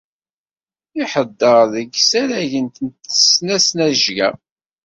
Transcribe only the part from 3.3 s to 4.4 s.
tesnajya.